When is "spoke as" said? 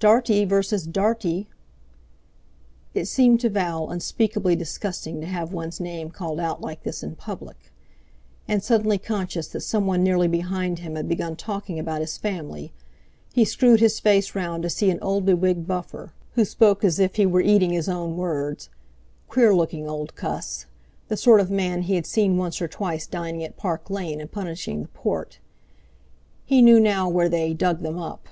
16.44-16.98